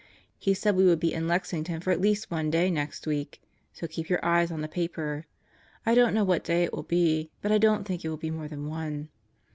He 0.39 0.55
said 0.55 0.75
we 0.75 0.85
would 0.85 0.99
be 0.99 1.13
in 1.13 1.27
Lexington 1.27 1.79
for 1.79 1.91
at 1.91 2.01
least 2.01 2.31
one 2.31 2.49
day 2.49 2.71
next 2.71 3.05
week, 3.05 3.39
so 3.71 3.85
keep 3.85 4.09
your 4.09 4.25
eyes 4.25 4.49
on 4.51 4.61
the 4.61 4.67
paper. 4.67 5.27
I 5.85 5.93
don't 5.93 6.15
know 6.15 6.23
what 6.23 6.43
day 6.43 6.63
it 6.63 6.73
will 6.73 6.81
be, 6.81 7.29
but 7.39 7.51
I 7.51 7.59
don't 7.59 7.85
think 7.85 8.03
it 8.03 8.09
will 8.09 8.17
be 8.17 8.31
more 8.31 8.47
than 8.47 8.67
one. 8.67 9.09